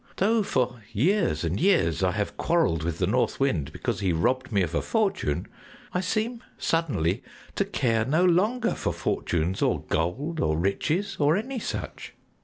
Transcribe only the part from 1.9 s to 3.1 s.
I have quarreled with the